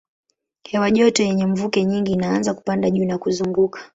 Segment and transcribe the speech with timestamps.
[0.63, 3.79] Hewa joto yenye mvuke nyingi inaanza kupanda juu na kuzunguka.